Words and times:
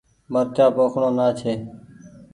مرچآ 0.31 0.65
پوکڻو 0.75 1.09
نآ 1.17 1.27
ڇي۔ 1.39 1.53